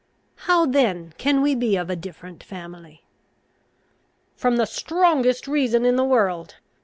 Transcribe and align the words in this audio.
How 0.47 0.65
then 0.65 1.13
can 1.19 1.43
we 1.43 1.53
be 1.53 1.75
of 1.75 1.91
a 1.91 1.95
different 1.95 2.41
family?" 2.43 3.03
"From 4.35 4.57
the 4.57 4.65
strongest 4.65 5.47
reason 5.47 5.85
in 5.85 5.95
the 5.95 6.03
world. 6.03 6.55